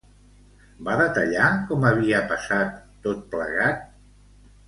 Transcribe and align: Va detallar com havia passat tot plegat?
Va 0.87 0.95
detallar 1.01 1.49
com 1.71 1.85
havia 1.89 2.23
passat 2.33 2.79
tot 3.05 3.23
plegat? 3.35 3.85